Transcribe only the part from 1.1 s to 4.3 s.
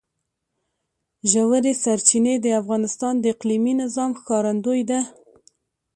ژورې سرچینې د افغانستان د اقلیمي نظام